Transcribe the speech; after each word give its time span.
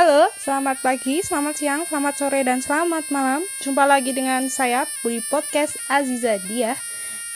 Halo, 0.00 0.32
selamat 0.32 0.80
pagi, 0.80 1.20
selamat 1.20 1.60
siang, 1.60 1.84
selamat 1.84 2.14
sore, 2.16 2.40
dan 2.40 2.64
selamat 2.64 3.12
malam. 3.12 3.44
Jumpa 3.60 3.84
lagi 3.84 4.16
dengan 4.16 4.48
saya 4.48 4.88
di 5.04 5.20
podcast 5.20 5.76
Aziza 5.92 6.40
Dia. 6.40 6.72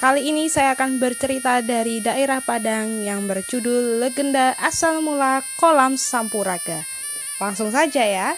Kali 0.00 0.32
ini 0.32 0.48
saya 0.48 0.72
akan 0.72 0.96
bercerita 0.96 1.60
dari 1.60 2.00
daerah 2.00 2.41
Padang 2.41 3.05
yang 3.05 3.28
berjudul 3.28 4.00
Legenda 4.00 4.56
Asal 4.56 5.05
Mula 5.05 5.45
Kolam 5.60 6.00
Sampuraga. 6.00 6.88
Langsung 7.36 7.69
saja 7.69 8.00
ya. 8.00 8.32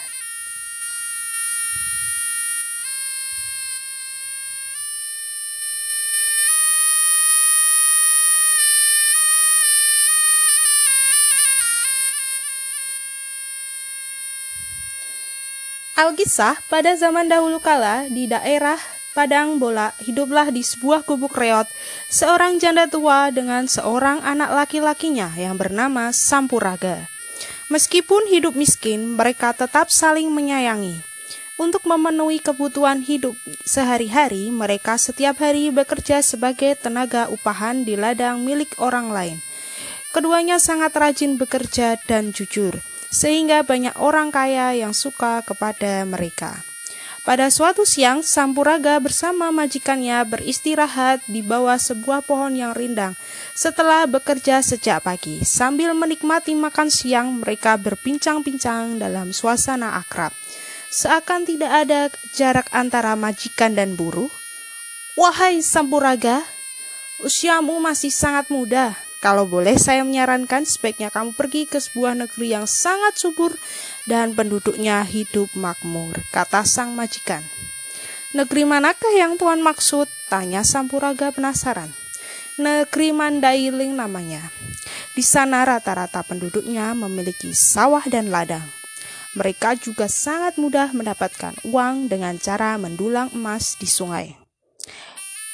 Alkisah, 15.97 16.61
pada 16.69 16.93
zaman 16.93 17.25
dahulu 17.25 17.57
kala 17.57 18.05
di 18.05 18.29
daerah 18.29 18.77
Padang 19.17 19.57
Bola 19.57 19.97
hiduplah 19.97 20.53
di 20.53 20.61
sebuah 20.61 21.01
gubuk 21.01 21.33
reot 21.33 21.65
seorang 22.05 22.61
janda 22.61 22.85
tua 22.85 23.33
dengan 23.33 23.65
seorang 23.65 24.21
anak 24.21 24.53
laki-lakinya 24.53 25.33
yang 25.33 25.57
bernama 25.57 26.13
Sampuraga. 26.13 27.09
Meskipun 27.73 28.29
hidup 28.29 28.53
miskin, 28.53 29.17
mereka 29.17 29.57
tetap 29.57 29.89
saling 29.89 30.29
menyayangi. 30.29 31.01
Untuk 31.57 31.81
memenuhi 31.89 32.45
kebutuhan 32.45 33.01
hidup 33.01 33.33
sehari-hari, 33.65 34.53
mereka 34.53 35.01
setiap 35.01 35.41
hari 35.41 35.73
bekerja 35.73 36.21
sebagai 36.21 36.77
tenaga 36.77 37.25
upahan 37.33 37.81
di 37.81 37.97
ladang 37.97 38.45
milik 38.45 38.77
orang 38.77 39.09
lain. 39.09 39.41
Keduanya 40.13 40.61
sangat 40.61 40.93
rajin 40.93 41.41
bekerja 41.41 41.97
dan 42.05 42.29
jujur 42.29 42.77
sehingga 43.11 43.63
banyak 43.63 43.95
orang 43.99 44.29
kaya 44.31 44.75
yang 44.75 44.91
suka 44.91 45.43
kepada 45.43 46.03
mereka. 46.03 46.67
Pada 47.27 47.51
suatu 47.51 47.83
siang, 47.83 48.23
Sampuraga 48.23 48.95
bersama 49.03 49.51
majikannya 49.51 50.23
beristirahat 50.23 51.19
di 51.27 51.43
bawah 51.43 51.75
sebuah 51.75 52.23
pohon 52.23 52.55
yang 52.55 52.71
rindang. 52.71 53.19
Setelah 53.51 54.07
bekerja 54.07 54.63
sejak 54.63 55.03
pagi, 55.03 55.43
sambil 55.43 55.91
menikmati 55.91 56.55
makan 56.55 56.87
siang, 56.87 57.43
mereka 57.43 57.75
berbincang-bincang 57.75 58.95
dalam 58.95 59.35
suasana 59.35 59.99
akrab. 59.99 60.31
Seakan 60.87 61.43
tidak 61.43 61.71
ada 61.83 62.07
jarak 62.31 62.71
antara 62.71 63.11
majikan 63.19 63.75
dan 63.75 63.99
buruh. 63.99 64.31
Wahai 65.19 65.59
Sampuraga, 65.59 66.47
usiamu 67.19 67.75
masih 67.83 68.07
sangat 68.07 68.47
muda. 68.47 69.06
Kalau 69.17 69.49
boleh 69.49 69.81
saya 69.81 70.05
menyarankan 70.05 70.69
sebaiknya 70.69 71.09
kamu 71.09 71.33
pergi 71.33 71.65
ke 71.65 71.81
sebuah 71.81 72.13
negeri 72.13 72.53
yang 72.53 72.69
sangat 72.69 73.17
subur 73.17 73.57
dan 74.05 74.37
penduduknya 74.37 75.01
hidup 75.01 75.49
makmur, 75.57 76.21
kata 76.29 76.61
sang 76.61 76.93
majikan. 76.93 77.41
Negeri 78.37 78.69
manakah 78.69 79.09
yang 79.17 79.33
Tuhan 79.33 79.65
maksud? 79.65 80.05
Tanya 80.29 80.61
Sampuraga 80.61 81.33
penasaran. 81.33 81.89
Negeri 82.61 83.09
Mandailing 83.09 83.97
namanya. 83.97 84.53
Di 85.17 85.25
sana 85.25 85.65
rata-rata 85.65 86.21
penduduknya 86.21 86.93
memiliki 86.93 87.57
sawah 87.57 88.05
dan 88.05 88.29
ladang. 88.29 88.65
Mereka 89.33 89.81
juga 89.81 90.05
sangat 90.05 90.61
mudah 90.61 90.93
mendapatkan 90.93 91.57
uang 91.65 92.05
dengan 92.05 92.37
cara 92.37 92.77
mendulang 92.77 93.33
emas 93.33 93.73
di 93.81 93.89
sungai. 93.89 94.37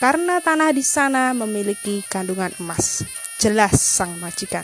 Karena 0.04 0.44
tanah 0.44 0.76
di 0.76 0.84
sana 0.84 1.32
memiliki 1.32 2.04
kandungan 2.12 2.52
emas 2.60 3.23
jelas 3.44 3.76
sang 3.76 4.16
majikan. 4.24 4.64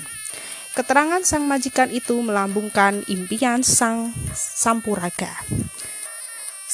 Keterangan 0.72 1.20
sang 1.28 1.44
majikan 1.44 1.92
itu 1.92 2.16
melambungkan 2.24 3.04
impian 3.12 3.60
sang 3.60 4.16
sampuraga. 4.32 5.36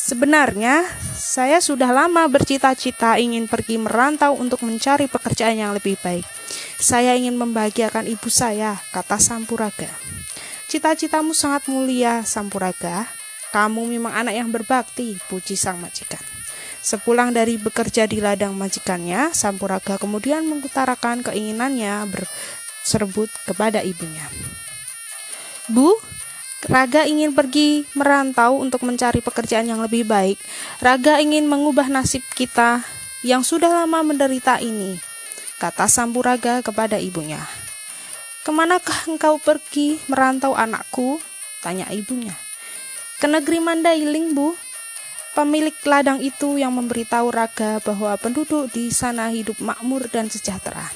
Sebenarnya, 0.05 0.85
saya 1.17 1.57
sudah 1.57 1.89
lama 1.89 2.29
bercita-cita 2.29 3.17
ingin 3.17 3.49
pergi 3.49 3.81
merantau 3.81 4.37
untuk 4.37 4.61
mencari 4.61 5.09
pekerjaan 5.09 5.57
yang 5.57 5.73
lebih 5.73 5.97
baik. 5.97 6.21
Saya 6.77 7.17
ingin 7.17 7.33
membahagiakan 7.33 8.05
ibu 8.05 8.29
saya, 8.29 8.77
kata 8.93 9.17
Sampuraga. 9.17 9.89
Cita-citamu 10.69 11.33
sangat 11.33 11.65
mulia, 11.65 12.21
Sampuraga. 12.21 13.09
Kamu 13.49 13.89
memang 13.89 14.13
anak 14.13 14.37
yang 14.37 14.53
berbakti, 14.53 15.17
puji 15.25 15.57
sang 15.57 15.81
majikan. 15.81 16.34
Sepulang 16.85 17.33
dari 17.33 17.57
bekerja 17.57 18.05
di 18.05 18.21
ladang 18.21 18.53
majikannya, 18.53 19.33
Sampuraga 19.33 19.97
kemudian 19.97 20.45
mengutarakan 20.45 21.25
keinginannya 21.25 22.05
berserbut 22.13 23.33
kepada 23.49 23.81
ibunya. 23.81 24.29
Bu, 25.65 25.97
Raga 26.69 27.09
ingin 27.09 27.33
pergi 27.33 27.89
merantau 27.97 28.61
untuk 28.61 28.85
mencari 28.85 29.17
pekerjaan 29.25 29.65
yang 29.65 29.81
lebih 29.81 30.05
baik. 30.05 30.37
Raga 30.77 31.17
ingin 31.17 31.49
mengubah 31.49 31.89
nasib 31.89 32.21
kita 32.37 32.85
yang 33.25 33.41
sudah 33.41 33.73
lama 33.73 34.05
menderita 34.05 34.61
ini, 34.61 35.01
kata 35.57 35.89
Sampuraga 35.89 36.61
kepada 36.61 37.01
ibunya. 37.01 37.41
Ke 38.45 38.53
manakah 38.53 39.09
engkau 39.09 39.41
pergi 39.41 39.97
merantau 40.05 40.53
anakku? 40.53 41.17
Tanya 41.65 41.89
ibunya. 41.89 42.37
Ke 43.17 43.25
negeri 43.25 43.57
Mandailing, 43.57 44.37
Bu, 44.37 44.53
Pemilik 45.35 45.75
ladang 45.83 46.23
itu 46.23 46.55
yang 46.55 46.71
memberitahu 46.71 47.27
Raga 47.27 47.83
bahwa 47.83 48.15
penduduk 48.15 48.71
di 48.71 48.87
sana 48.87 49.27
hidup 49.27 49.59
makmur 49.59 50.07
dan 50.07 50.31
sejahtera. 50.31 50.87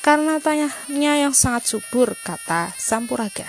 Karena 0.00 0.40
tanyanya 0.40 1.28
yang 1.28 1.36
sangat 1.36 1.68
subur, 1.68 2.16
kata 2.16 2.72
Sampuraga. 2.80 3.44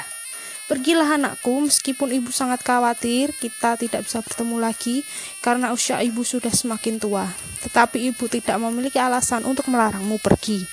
Pergilah 0.67 1.15
anakku, 1.15 1.63
meskipun 1.63 2.19
ibu 2.19 2.35
sangat 2.35 2.67
khawatir 2.67 3.31
kita 3.31 3.79
tidak 3.79 4.03
bisa 4.03 4.19
bertemu 4.19 4.59
lagi 4.59 5.07
karena 5.39 5.71
usia 5.71 6.03
ibu 6.03 6.27
sudah 6.27 6.51
semakin 6.51 6.99
tua. 6.99 7.31
Tetapi 7.63 8.11
ibu 8.11 8.27
tidak 8.27 8.59
memiliki 8.59 8.99
alasan 8.99 9.47
untuk 9.47 9.71
melarangmu 9.71 10.19
pergi. 10.19 10.67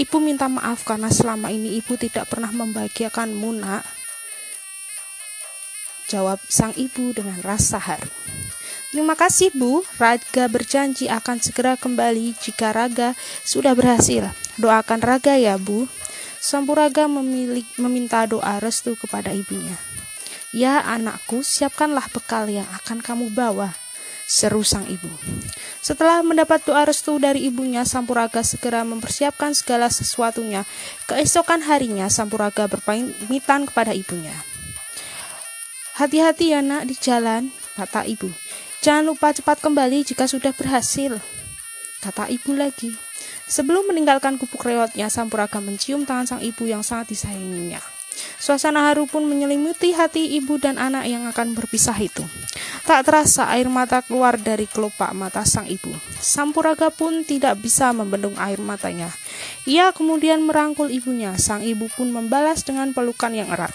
Ibu 0.00 0.24
minta 0.24 0.48
maaf 0.48 0.88
karena 0.88 1.12
selama 1.12 1.52
ini 1.52 1.76
ibu 1.76 2.00
tidak 2.00 2.32
pernah 2.32 2.48
membahagiakanmu, 2.48 3.60
nak. 3.60 3.84
Jawab 6.08 6.40
sang 6.48 6.72
ibu 6.80 7.12
dengan 7.12 7.36
rasa 7.44 7.76
haru. 7.76 8.08
Terima 8.92 9.16
kasih 9.16 9.48
Bu, 9.56 9.80
Raga 9.96 10.52
berjanji 10.52 11.08
akan 11.08 11.40
segera 11.40 11.80
kembali 11.80 12.36
jika 12.36 12.76
Raga 12.76 13.16
sudah 13.40 13.72
berhasil. 13.72 14.28
Doakan 14.60 15.00
Raga 15.00 15.32
ya 15.40 15.56
Bu. 15.56 15.88
Sampuraga 16.42 17.08
memilih, 17.08 17.64
meminta 17.80 18.28
doa 18.28 18.60
restu 18.60 18.92
kepada 18.98 19.32
ibunya. 19.32 19.78
Ya 20.52 20.84
anakku, 20.84 21.40
siapkanlah 21.40 22.04
bekal 22.12 22.52
yang 22.52 22.68
akan 22.82 23.00
kamu 23.00 23.32
bawa. 23.32 23.72
Seru 24.28 24.60
sang 24.60 24.84
ibu. 24.84 25.08
Setelah 25.80 26.20
mendapat 26.20 26.60
doa 26.66 26.84
restu 26.84 27.16
dari 27.16 27.48
ibunya, 27.48 27.88
Sampuraga 27.88 28.44
segera 28.44 28.84
mempersiapkan 28.84 29.56
segala 29.56 29.88
sesuatunya. 29.88 30.68
Keesokan 31.08 31.64
harinya, 31.64 32.12
Sampuraga 32.12 32.68
berpamitan 32.68 33.64
kepada 33.64 33.96
ibunya. 33.96 34.36
Hati-hati 35.96 36.52
ya 36.52 36.60
nak 36.60 36.90
di 36.90 36.98
jalan, 36.98 37.48
kata 37.78 38.04
ibu. 38.04 38.41
Jangan 38.82 39.14
lupa 39.14 39.30
cepat 39.30 39.62
kembali 39.62 40.02
jika 40.02 40.26
sudah 40.26 40.50
berhasil, 40.50 41.22
kata 42.02 42.26
ibu 42.34 42.50
lagi. 42.50 42.90
Sebelum 43.46 43.86
meninggalkan 43.86 44.34
gubuk 44.34 44.66
reotnya, 44.66 45.06
Sampuraga 45.06 45.62
mencium 45.62 46.02
tangan 46.02 46.26
sang 46.26 46.42
ibu 46.42 46.66
yang 46.66 46.82
sangat 46.82 47.14
disayanginya. 47.14 47.78
Suasana 48.42 48.90
haru 48.90 49.06
pun 49.06 49.22
menyelimuti 49.22 49.94
hati 49.94 50.34
ibu 50.34 50.58
dan 50.58 50.82
anak 50.82 51.06
yang 51.06 51.30
akan 51.30 51.54
berpisah 51.54 51.94
itu. 51.94 52.26
Tak 52.82 53.06
terasa 53.06 53.46
air 53.54 53.70
mata 53.70 54.02
keluar 54.02 54.34
dari 54.34 54.66
kelopak 54.66 55.14
mata 55.14 55.46
sang 55.46 55.70
ibu. 55.70 55.94
Sampuraga 56.18 56.90
pun 56.90 57.22
tidak 57.22 57.62
bisa 57.62 57.94
membendung 57.94 58.34
air 58.34 58.58
matanya. 58.58 59.14
Ia 59.62 59.94
kemudian 59.94 60.42
merangkul 60.42 60.90
ibunya. 60.90 61.38
Sang 61.38 61.62
ibu 61.62 61.86
pun 61.86 62.10
membalas 62.10 62.66
dengan 62.66 62.90
pelukan 62.90 63.30
yang 63.30 63.46
erat 63.46 63.70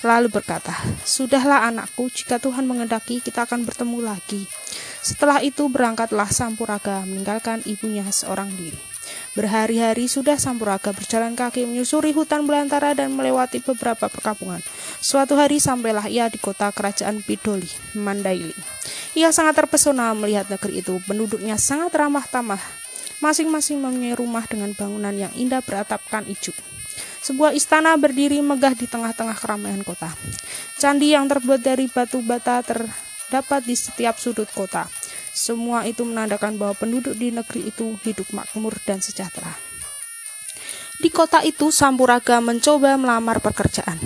lalu 0.00 0.32
berkata, 0.32 0.72
Sudahlah 1.04 1.68
anakku, 1.68 2.08
jika 2.08 2.40
Tuhan 2.40 2.64
mengendaki 2.64 3.20
kita 3.20 3.44
akan 3.44 3.64
bertemu 3.64 3.98
lagi. 4.04 4.48
Setelah 5.00 5.40
itu 5.40 5.68
berangkatlah 5.72 6.28
Sampuraga 6.28 7.04
meninggalkan 7.08 7.64
ibunya 7.64 8.04
seorang 8.08 8.52
diri. 8.52 8.76
Berhari-hari 9.30 10.10
sudah 10.10 10.36
Sampuraga 10.42 10.90
berjalan 10.90 11.38
kaki 11.38 11.62
menyusuri 11.62 12.10
hutan 12.10 12.44
belantara 12.50 12.98
dan 12.98 13.14
melewati 13.14 13.62
beberapa 13.62 14.10
perkampungan. 14.10 14.58
Suatu 14.98 15.38
hari 15.38 15.62
sampailah 15.62 16.10
ia 16.10 16.26
di 16.26 16.38
kota 16.42 16.70
kerajaan 16.74 17.22
Bidoli, 17.22 17.70
Mandaili. 17.94 18.54
Ia 19.14 19.30
sangat 19.30 19.62
terpesona 19.62 20.10
melihat 20.18 20.50
negeri 20.50 20.82
itu, 20.82 20.98
penduduknya 21.06 21.54
sangat 21.58 21.94
ramah 21.94 22.26
tamah. 22.26 22.62
Masing-masing 23.20 23.78
mempunyai 23.78 24.16
rumah 24.16 24.48
dengan 24.48 24.72
bangunan 24.72 25.12
yang 25.12 25.32
indah 25.36 25.60
beratapkan 25.60 26.24
ijuk. 26.26 26.56
Sebuah 27.30 27.54
istana 27.54 27.94
berdiri 27.94 28.42
megah 28.42 28.74
di 28.74 28.90
tengah-tengah 28.90 29.38
keramaian 29.38 29.86
kota. 29.86 30.10
Candi 30.82 31.14
yang 31.14 31.30
terbuat 31.30 31.62
dari 31.62 31.86
batu 31.86 32.18
bata 32.26 32.58
terdapat 32.66 33.62
di 33.62 33.78
setiap 33.78 34.18
sudut 34.18 34.50
kota. 34.50 34.90
Semua 35.30 35.86
itu 35.86 36.02
menandakan 36.02 36.58
bahwa 36.58 36.74
penduduk 36.74 37.14
di 37.14 37.30
negeri 37.30 37.70
itu 37.70 37.94
hidup 38.02 38.34
makmur 38.34 38.74
dan 38.82 38.98
sejahtera. 38.98 39.69
Di 41.00 41.08
kota 41.08 41.40
itu, 41.40 41.72
Sampuraga 41.72 42.44
mencoba 42.44 43.00
melamar 43.00 43.40
pekerjaan. 43.40 43.96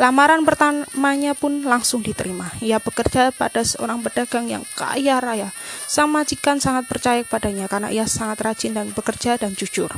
Lamaran 0.00 0.40
pertamanya 0.40 1.36
pun 1.36 1.60
langsung 1.60 2.00
diterima. 2.00 2.48
Ia 2.64 2.80
bekerja 2.80 3.28
pada 3.28 3.60
seorang 3.60 4.00
pedagang 4.00 4.48
yang 4.48 4.64
kaya 4.72 5.20
raya. 5.20 5.52
Sang 5.84 6.08
majikan 6.08 6.56
sangat 6.56 6.88
percaya 6.88 7.20
kepadanya 7.28 7.68
karena 7.68 7.92
ia 7.92 8.08
sangat 8.08 8.40
rajin 8.40 8.72
dan 8.72 8.88
bekerja 8.88 9.36
dan 9.36 9.52
jujur. 9.52 9.92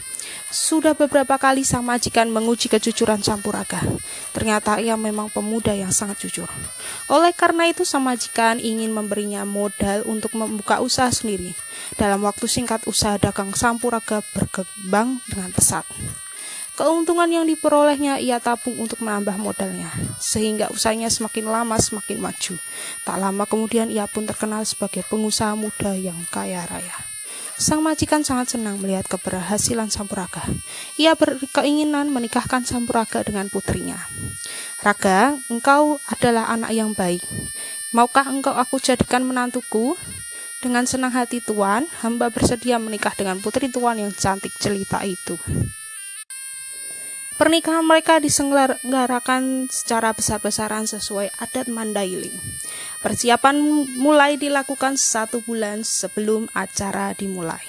Sudah 0.51 0.99
beberapa 0.99 1.39
kali 1.39 1.63
sang 1.63 1.87
majikan 1.87 2.27
menguji 2.27 2.67
kejujuran 2.67 3.23
Sampuraga. 3.23 3.79
Ternyata 4.35 4.83
ia 4.83 4.99
memang 4.99 5.31
pemuda 5.31 5.71
yang 5.79 5.95
sangat 5.95 6.27
jujur. 6.27 6.51
Oleh 7.07 7.31
karena 7.31 7.71
itu, 7.71 7.87
sang 7.87 8.03
majikan 8.03 8.59
ingin 8.59 8.91
memberinya 8.91 9.47
modal 9.47 10.03
untuk 10.11 10.35
membuka 10.35 10.83
usaha 10.83 11.15
sendiri. 11.15 11.55
Dalam 11.95 12.27
waktu 12.27 12.51
singkat, 12.51 12.83
usaha 12.91 13.15
dagang 13.15 13.55
Sampuraga 13.55 14.27
berkembang 14.35 15.23
dengan 15.31 15.55
pesat. 15.55 15.87
Keuntungan 16.73 17.29
yang 17.29 17.45
diperolehnya 17.45 18.17
ia 18.17 18.41
tabung 18.41 18.81
untuk 18.81 19.05
menambah 19.05 19.37
modalnya, 19.37 19.93
sehingga 20.17 20.73
usahanya 20.73 21.13
semakin 21.13 21.45
lama 21.53 21.77
semakin 21.77 22.17
maju. 22.17 22.57
Tak 23.05 23.17
lama 23.21 23.45
kemudian 23.45 23.93
ia 23.93 24.09
pun 24.09 24.25
terkenal 24.25 24.65
sebagai 24.65 25.05
pengusaha 25.05 25.53
muda 25.53 25.93
yang 25.93 26.17
kaya 26.33 26.65
raya. 26.65 26.97
Sang 27.61 27.85
majikan 27.85 28.25
sangat 28.25 28.57
senang 28.57 28.81
melihat 28.81 29.05
keberhasilan 29.05 29.93
Sampuraga. 29.93 30.43
Ia 30.97 31.13
berkeinginan 31.13 32.09
menikahkan 32.09 32.65
Sampuraga 32.65 33.21
dengan 33.21 33.53
putrinya. 33.53 34.01
Raga, 34.81 35.37
engkau 35.53 36.01
adalah 36.09 36.49
anak 36.51 36.73
yang 36.73 36.97
baik. 36.97 37.23
Maukah 37.93 38.25
engkau 38.33 38.57
aku 38.57 38.81
jadikan 38.81 39.23
menantuku? 39.23 39.95
Dengan 40.63 40.87
senang 40.87 41.11
hati 41.11 41.43
Tuan, 41.43 41.91
hamba 42.07 42.31
bersedia 42.31 42.79
menikah 42.79 43.13
dengan 43.19 43.43
putri 43.43 43.67
Tuan 43.67 43.99
yang 43.99 44.15
cantik 44.15 44.55
jelita 44.63 45.03
itu. 45.03 45.35
Pernikahan 47.41 47.83
mereka 47.83 48.21
diselenggarakan 48.21 49.67
secara 49.73 50.13
besar-besaran 50.13 50.85
sesuai 50.85 51.33
adat 51.41 51.67
Mandailing. 51.67 52.37
Persiapan 53.01 53.57
mulai 53.99 54.39
dilakukan 54.39 54.95
satu 54.95 55.43
bulan 55.43 55.83
sebelum 55.83 56.47
acara 56.55 57.17
dimulai. 57.17 57.65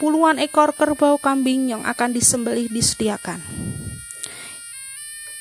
Puluhan 0.00 0.40
ekor 0.40 0.72
kerbau 0.72 1.20
kambing 1.20 1.72
yang 1.74 1.82
akan 1.84 2.16
disembelih 2.16 2.72
disediakan. 2.72 3.42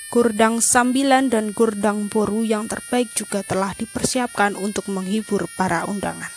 Gurdang 0.10 0.58
sambilan 0.58 1.30
dan 1.30 1.54
gurdang 1.54 2.10
boru 2.10 2.42
yang 2.42 2.66
terbaik 2.66 3.14
juga 3.14 3.46
telah 3.46 3.78
dipersiapkan 3.78 4.58
untuk 4.58 4.90
menghibur 4.90 5.46
para 5.54 5.86
undangan. 5.86 6.34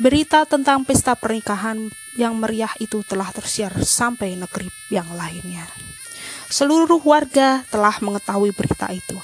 Berita 0.00 0.48
tentang 0.48 0.88
pesta 0.88 1.12
pernikahan 1.12 1.92
yang 2.16 2.36
meriah 2.36 2.72
itu 2.76 3.00
telah 3.04 3.32
tersiar 3.32 3.72
sampai 3.80 4.36
negeri 4.36 4.68
yang 4.92 5.08
lainnya. 5.16 5.64
Seluruh 6.52 7.00
warga 7.00 7.64
telah 7.72 7.96
mengetahui 8.04 8.52
berita 8.52 8.92
itu, 8.92 9.16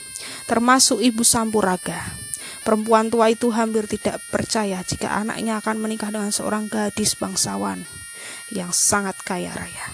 termasuk 0.49 1.05
Ibu 1.05 1.21
Sampuraga. 1.21 2.17
Perempuan 2.65 3.09
tua 3.09 3.33
itu 3.33 3.49
hampir 3.53 3.89
tidak 3.89 4.21
percaya 4.29 4.81
jika 4.85 5.17
anaknya 5.21 5.61
akan 5.61 5.81
menikah 5.81 6.13
dengan 6.13 6.33
seorang 6.33 6.69
gadis 6.69 7.17
bangsawan 7.17 7.85
yang 8.53 8.73
sangat 8.73 9.17
kaya 9.25 9.53
raya. 9.53 9.89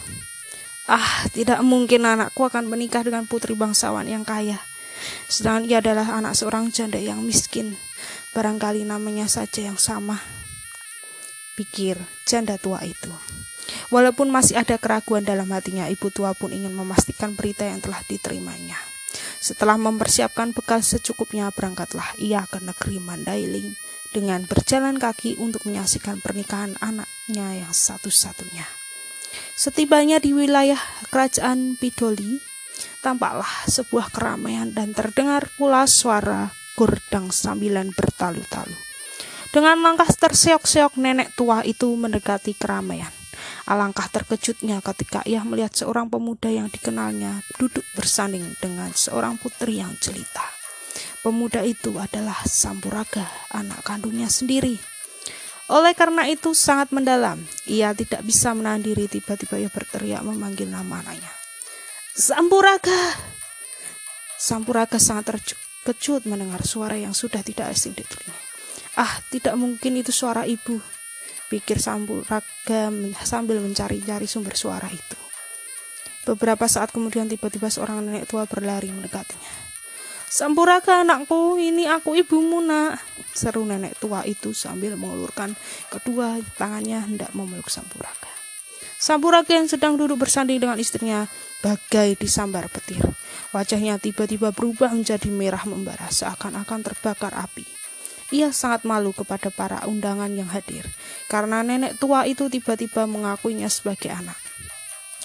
Ah, 0.87 1.26
tidak 1.31 1.62
mungkin 1.62 2.06
anakku 2.06 2.46
akan 2.46 2.67
menikah 2.67 3.02
dengan 3.06 3.26
putri 3.26 3.55
bangsawan 3.55 4.06
yang 4.11 4.26
kaya. 4.26 4.58
Sedangkan 5.26 5.67
ia 5.67 5.79
adalah 5.82 6.19
anak 6.19 6.35
seorang 6.38 6.70
janda 6.70 6.99
yang 6.99 7.23
miskin. 7.23 7.79
Barangkali 8.35 8.82
namanya 8.87 9.31
saja 9.31 9.70
yang 9.70 9.79
sama 9.79 10.44
pikir 11.55 11.99
janda 12.27 12.59
tua 12.59 12.83
itu. 12.83 13.11
Walaupun 13.89 14.29
masih 14.29 14.61
ada 14.61 14.77
keraguan 14.77 15.25
dalam 15.25 15.49
hatinya, 15.51 15.89
ibu 15.89 16.12
tua 16.12 16.37
pun 16.37 16.53
ingin 16.53 16.75
memastikan 16.77 17.33
berita 17.33 17.65
yang 17.65 17.81
telah 17.81 18.03
diterimanya. 18.05 18.77
Setelah 19.41 19.79
mempersiapkan 19.79 20.53
bekal 20.53 20.83
secukupnya, 20.83 21.49
berangkatlah 21.55 22.17
ia 22.19 22.45
ke 22.51 22.59
negeri 22.61 22.99
Mandailing 22.99 23.77
dengan 24.15 24.47
berjalan 24.47 24.99
kaki 24.99 25.39
untuk 25.43 25.67
menyaksikan 25.67 26.23
pernikahan 26.23 26.79
anaknya 26.79 27.67
yang 27.67 27.75
satu-satunya. 27.75 28.67
Setibanya 29.55 30.23
di 30.23 30.31
wilayah 30.31 30.79
kerajaan 31.11 31.75
Pidoli, 31.79 32.39
tampaklah 33.03 33.67
sebuah 33.67 34.11
keramaian 34.15 34.71
dan 34.71 34.95
terdengar 34.95 35.51
pula 35.59 35.87
suara 35.87 36.51
gordang 36.75 37.31
sambilan 37.31 37.91
bertalu-talu. 37.95 38.94
Dengan 39.55 39.79
langkah 39.87 40.11
terseok-seok 40.11 40.99
nenek 40.99 41.39
tua 41.39 41.62
itu 41.62 41.87
mendekati 41.95 42.59
keramaian. 42.59 43.15
Alangkah 43.71 44.11
terkejutnya 44.11 44.83
ketika 44.83 45.23
ia 45.23 45.47
melihat 45.47 45.71
seorang 45.71 46.11
pemuda 46.11 46.51
yang 46.51 46.67
dikenalnya 46.67 47.39
duduk 47.55 47.87
bersanding 47.95 48.43
dengan 48.59 48.91
seorang 48.91 49.39
putri 49.39 49.79
yang 49.79 49.95
jelita. 50.03 50.43
Pemuda 51.23 51.62
itu 51.62 51.95
adalah 52.03 52.35
Sampuraga, 52.43 53.31
anak 53.55 53.87
kandungnya 53.87 54.27
sendiri. 54.27 54.75
Oleh 55.71 55.95
karena 55.95 56.27
itu 56.27 56.51
sangat 56.51 56.91
mendalam, 56.91 57.39
ia 57.71 57.95
tidak 57.95 58.27
bisa 58.27 58.59
menahan 58.59 58.83
diri 58.83 59.06
tiba-tiba 59.06 59.62
ia 59.62 59.71
berteriak 59.71 60.27
memanggil 60.27 60.67
nama 60.67 60.99
anaknya. 60.99 61.31
Sampuraga! 62.11 63.17
Sampuraga 64.35 64.99
sangat 64.99 65.39
terkejut 65.39 66.27
mendengar 66.27 66.67
suara 66.67 66.99
yang 66.99 67.15
sudah 67.15 67.41
tidak 67.47 67.71
asing 67.71 67.95
di 67.95 68.03
telinga. 68.03 68.44
Ah, 68.94 69.19
tidak 69.26 69.58
mungkin 69.58 69.99
itu 69.99 70.14
suara 70.14 70.46
ibu, 70.46 70.79
pikir 71.50 71.82
Sampuraga 71.82 72.94
sambil 73.26 73.58
mencari-cari 73.58 74.31
sumber 74.31 74.55
suara 74.55 74.87
itu. 74.87 75.19
Beberapa 76.25 76.64
saat 76.70 76.94
kemudian 76.94 77.29
tiba-tiba 77.29 77.69
seorang 77.69 78.00
nenek 78.06 78.31
tua 78.31 78.46
berlari 78.46 78.88
mendekatinya. 78.94 79.67
Sampuraga 80.31 81.03
anakku, 81.03 81.58
ini 81.58 81.86
aku 81.91 82.17
ibumu 82.17 82.58
nak. 82.63 83.03
Seru 83.34 83.67
nenek 83.67 83.98
tua 83.98 84.22
itu 84.27 84.55
sambil 84.55 84.94
mengulurkan 84.94 85.55
kedua 85.91 86.39
tangannya 86.55 87.03
hendak 87.03 87.31
memeluk 87.34 87.67
Sampuraga. 87.67 88.31
Sampuraga 88.94 89.53
yang 89.58 89.69
sedang 89.69 89.98
duduk 89.98 90.22
bersanding 90.22 90.63
dengan 90.63 90.79
istrinya 90.79 91.27
bagai 91.60 92.17
disambar 92.17 92.70
petir. 92.70 93.03
Wajahnya 93.51 93.98
tiba-tiba 93.98 94.55
berubah 94.55 94.94
menjadi 94.94 95.29
merah 95.29 95.67
membara 95.67 96.08
seakan-akan 96.08 96.81
terbakar 96.82 97.34
api. 97.36 97.73
Ia 98.34 98.50
sangat 98.50 98.82
malu 98.82 99.14
kepada 99.14 99.46
para 99.55 99.86
undangan 99.86 100.26
yang 100.34 100.50
hadir 100.50 100.82
karena 101.31 101.62
nenek 101.62 102.03
tua 102.03 102.26
itu 102.26 102.50
tiba-tiba 102.50 103.06
mengakuinya 103.06 103.70
sebagai 103.70 104.10
anak. 104.10 104.34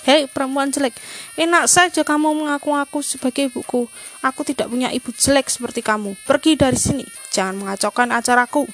Hei 0.06 0.30
perempuan 0.30 0.70
jelek, 0.70 0.94
enak 1.36 1.66
saja 1.66 2.06
kamu 2.06 2.38
mengaku-ngaku 2.38 3.02
sebagai 3.02 3.50
ibuku. 3.50 3.90
Aku 4.22 4.46
tidak 4.46 4.70
punya 4.70 4.94
ibu 4.94 5.10
jelek 5.10 5.50
seperti 5.50 5.82
kamu. 5.82 6.16
Pergi 6.24 6.54
dari 6.56 6.78
sini, 6.78 7.04
jangan 7.34 7.58
mengacaukan 7.66 8.14
acaraku. 8.14 8.70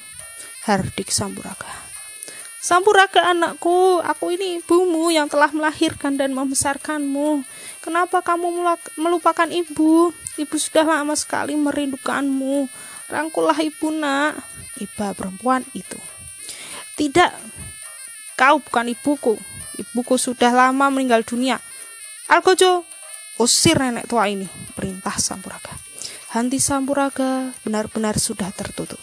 Hardik 0.68 1.10
Sampuraga. 1.10 1.72
Sampuraga 2.62 3.30
anakku, 3.30 4.02
aku 4.02 4.34
ini 4.34 4.58
ibumu 4.58 5.10
yang 5.14 5.30
telah 5.30 5.50
melahirkan 5.54 6.18
dan 6.18 6.34
membesarkanmu. 6.34 7.46
Kenapa 7.78 8.22
kamu 8.22 8.66
melupakan 8.98 9.46
ibu? 9.46 10.10
Ibu 10.34 10.56
sudah 10.58 10.82
lama 10.82 11.14
sekali 11.14 11.54
merindukanmu. 11.54 12.66
Rangkullah 13.06 13.58
ibu 13.62 13.94
nak, 13.94 14.34
iba 14.82 15.14
perempuan 15.14 15.62
itu. 15.72 15.98
Tidak, 16.98 17.30
kau 18.34 18.58
bukan 18.58 18.90
ibuku. 18.90 19.34
Ibuku 19.76 20.16
sudah 20.16 20.50
lama 20.50 20.90
meninggal 20.90 21.22
dunia. 21.22 21.60
Algojo, 22.26 22.82
usir 23.38 23.78
nenek 23.78 24.10
tua 24.10 24.26
ini, 24.26 24.48
perintah 24.74 25.14
Sampuraga. 25.20 25.76
Hanti 26.34 26.58
Sampuraga 26.58 27.54
benar-benar 27.62 28.18
sudah 28.18 28.50
tertutup. 28.50 28.98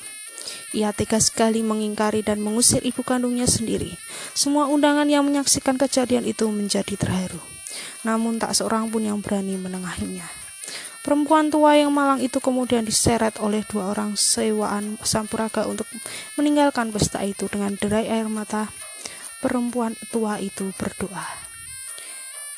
Ia 0.74 0.89
tega 0.91 1.22
sekali 1.22 1.62
mengingkari 1.62 2.25
dan 2.25 2.41
mengusir 2.41 2.81
ibu 2.81 3.05
kandungnya 3.05 3.45
sendiri. 3.45 3.93
Semua 4.33 4.67
undangan 4.67 5.05
yang 5.05 5.24
menyaksikan 5.24 5.77
kejadian 5.77 6.25
itu 6.25 6.50
menjadi 6.50 6.98
terharu. 6.98 7.39
Namun 8.03 8.41
tak 8.41 8.57
seorang 8.57 8.89
pun 8.89 9.05
yang 9.05 9.22
berani 9.22 9.55
menengahinya. 9.55 10.42
Perempuan 11.03 11.51
tua 11.51 11.75
yang 11.75 11.91
malang 11.91 12.24
itu 12.24 12.39
kemudian 12.39 12.88
diseret 12.88 13.36
oleh 13.43 13.67
dua 13.67 13.91
orang 13.91 14.15
sewaan 14.15 14.95
Sampuraga 15.03 15.67
untuk 15.67 15.83
meninggalkan 16.39 16.95
pesta 16.95 17.19
itu 17.27 17.51
dengan 17.51 17.75
derai 17.75 18.07
air 18.07 18.31
mata. 18.31 18.72
Perempuan 19.43 20.00
tua 20.15 20.39
itu 20.39 20.72
berdoa. 20.79 21.27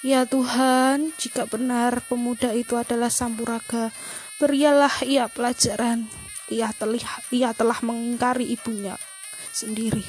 Ya 0.06 0.30
Tuhan, 0.30 1.18
jika 1.18 1.50
benar 1.50 2.06
pemuda 2.06 2.54
itu 2.54 2.78
adalah 2.78 3.10
Sampuraga, 3.10 3.90
berialah 4.38 5.02
ia 5.02 5.26
pelajaran. 5.26 6.06
Ia 6.46 6.70
telah, 6.78 7.02
ia 7.34 7.50
telah 7.58 7.82
mengingkari 7.82 8.46
ibunya 8.54 9.02
sendiri. 9.50 10.06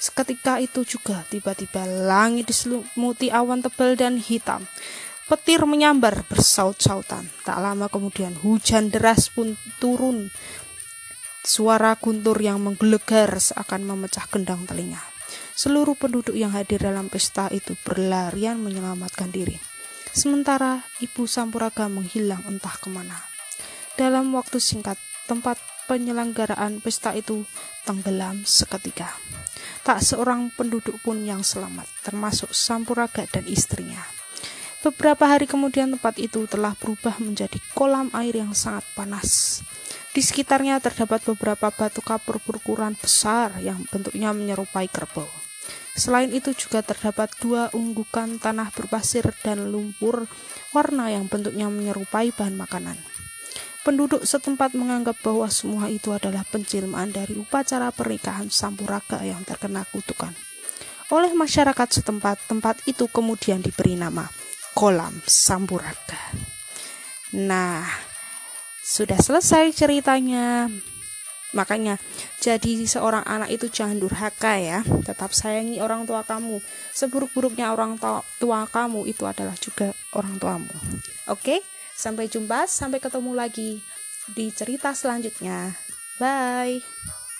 Seketika 0.00 0.56
itu 0.60 0.88
juga 0.88 1.28
tiba-tiba 1.28 1.84
langit 1.84 2.48
diselimuti 2.48 3.28
awan 3.28 3.60
tebal 3.60 3.92
dan 4.00 4.16
hitam. 4.16 4.64
Petir 5.24 5.64
menyambar 5.64 6.28
bersaut-sautan. 6.28 7.24
Tak 7.48 7.56
lama 7.56 7.88
kemudian 7.88 8.36
hujan 8.44 8.92
deras 8.92 9.32
pun 9.32 9.56
turun. 9.80 10.28
Suara 11.40 11.96
guntur 11.96 12.36
yang 12.44 12.60
menggelegar 12.60 13.40
seakan 13.40 13.88
memecah 13.88 14.28
gendang 14.28 14.68
telinga. 14.68 15.00
Seluruh 15.56 15.96
penduduk 15.96 16.36
yang 16.36 16.52
hadir 16.52 16.76
dalam 16.76 17.08
pesta 17.08 17.48
itu 17.48 17.72
berlarian 17.88 18.60
menyelamatkan 18.60 19.32
diri. 19.32 19.56
Sementara 20.12 20.84
ibu 21.00 21.24
Sampuraga 21.24 21.88
menghilang 21.88 22.44
entah 22.44 22.76
ke 22.76 22.92
mana. 22.92 23.18
Dalam 23.96 24.28
waktu 24.36 24.60
singkat, 24.60 25.00
tempat 25.24 25.56
penyelenggaraan 25.88 26.84
pesta 26.84 27.16
itu 27.16 27.48
tenggelam 27.88 28.44
seketika. 28.44 29.10
Tak 29.82 30.04
seorang 30.04 30.52
penduduk 30.52 31.00
pun 31.00 31.24
yang 31.24 31.40
selamat, 31.40 31.88
termasuk 32.04 32.52
Sampuraga 32.52 33.24
dan 33.26 33.48
istrinya. 33.48 34.13
Beberapa 34.84 35.24
hari 35.24 35.48
kemudian 35.48 35.96
tempat 35.96 36.20
itu 36.20 36.44
telah 36.44 36.76
berubah 36.76 37.16
menjadi 37.16 37.56
kolam 37.72 38.12
air 38.12 38.36
yang 38.36 38.52
sangat 38.52 38.84
panas. 38.92 39.64
Di 40.12 40.20
sekitarnya 40.20 40.76
terdapat 40.76 41.24
beberapa 41.24 41.72
batu 41.72 42.04
kapur 42.04 42.36
berukuran 42.44 42.92
besar 42.92 43.56
yang 43.64 43.80
bentuknya 43.88 44.36
menyerupai 44.36 44.92
kerbau. 44.92 45.24
Selain 45.96 46.28
itu 46.28 46.52
juga 46.52 46.84
terdapat 46.84 47.32
dua 47.40 47.72
unggukan 47.72 48.36
tanah 48.36 48.68
berpasir 48.76 49.24
dan 49.40 49.72
lumpur 49.72 50.28
warna 50.76 51.08
yang 51.08 51.32
bentuknya 51.32 51.72
menyerupai 51.72 52.36
bahan 52.36 52.52
makanan. 52.52 53.00
Penduduk 53.88 54.28
setempat 54.28 54.76
menganggap 54.76 55.16
bahwa 55.24 55.48
semua 55.48 55.88
itu 55.88 56.12
adalah 56.12 56.44
pencilmaan 56.44 57.08
dari 57.08 57.32
upacara 57.40 57.88
pernikahan 57.88 58.52
Sampuraga 58.52 59.24
yang 59.24 59.48
terkena 59.48 59.88
kutukan. 59.88 60.36
Oleh 61.08 61.32
masyarakat 61.32 61.88
setempat, 61.88 62.44
tempat 62.44 62.84
itu 62.84 63.08
kemudian 63.08 63.64
diberi 63.64 63.96
nama 63.96 64.28
Kolam 64.74 65.22
Sampuraga. 65.22 66.18
Nah, 67.34 67.86
sudah 68.82 69.16
selesai 69.16 69.70
ceritanya. 69.74 70.66
Makanya, 71.54 72.02
jadi 72.42 72.82
seorang 72.82 73.22
anak 73.22 73.54
itu 73.54 73.70
jangan 73.70 74.02
durhaka 74.02 74.58
ya. 74.58 74.82
Tetap 74.82 75.30
sayangi 75.30 75.78
orang 75.78 76.02
tua 76.02 76.26
kamu. 76.26 76.58
Seburuk-buruknya 76.90 77.70
orang 77.70 77.94
tua 78.42 78.66
kamu 78.66 79.06
itu 79.06 79.22
adalah 79.22 79.54
juga 79.54 79.94
orang 80.18 80.34
tuamu. 80.42 80.74
Oke, 81.30 81.62
sampai 81.94 82.26
jumpa, 82.26 82.66
sampai 82.66 82.98
ketemu 82.98 83.32
lagi 83.38 83.78
di 84.34 84.50
cerita 84.50 84.90
selanjutnya. 84.90 85.70
Bye. 86.18 87.23